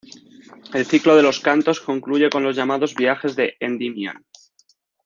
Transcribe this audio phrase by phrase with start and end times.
[0.73, 4.25] El ciclo de "Los cantos" concluye con los llamados "Viajes de Endymion".